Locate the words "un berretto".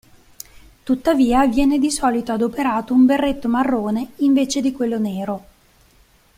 2.91-3.47